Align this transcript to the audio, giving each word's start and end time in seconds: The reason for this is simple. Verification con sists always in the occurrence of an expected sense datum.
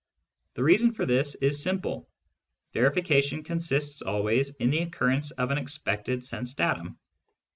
The 0.55 0.63
reason 0.63 0.95
for 0.95 1.05
this 1.05 1.35
is 1.35 1.61
simple. 1.61 2.09
Verification 2.73 3.43
con 3.43 3.59
sists 3.59 4.03
always 4.03 4.55
in 4.55 4.71
the 4.71 4.79
occurrence 4.79 5.29
of 5.29 5.51
an 5.51 5.59
expected 5.59 6.25
sense 6.25 6.55
datum. 6.55 6.97